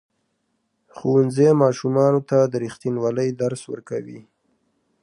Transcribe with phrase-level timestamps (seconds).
[0.95, 4.19] ښوونځی ماشومانو ته د ریښتینولۍ درس ورکوي.